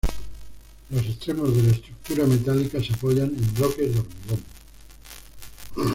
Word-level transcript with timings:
Los 0.89 1.05
extremos 1.05 1.55
de 1.55 1.61
la 1.61 1.73
estructura 1.73 2.25
metálica 2.25 2.81
se 2.81 2.91
apoyan 2.91 3.27
en 3.37 3.53
bloques 3.53 3.93
de 3.93 3.99
hormigón. 3.99 4.39